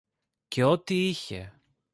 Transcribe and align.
και 0.47 0.63
ό,τι 0.63 1.07
είχε 1.09 1.61